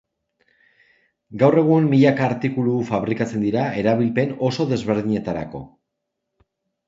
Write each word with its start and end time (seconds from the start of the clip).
Gaur 1.41 1.57
egun 1.61 1.89
milaka 1.89 2.23
artikulu 2.27 2.73
fabrikatzen 2.89 3.45
dira 3.47 3.67
erabilpen 3.81 4.33
oso 4.49 4.67
desberdinetarako. 4.75 5.61